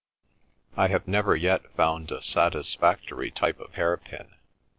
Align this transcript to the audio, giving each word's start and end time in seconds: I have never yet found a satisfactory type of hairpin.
I 0.75 0.87
have 0.87 1.07
never 1.07 1.35
yet 1.35 1.71
found 1.75 2.09
a 2.09 2.23
satisfactory 2.23 3.29
type 3.29 3.59
of 3.59 3.75
hairpin. 3.75 4.29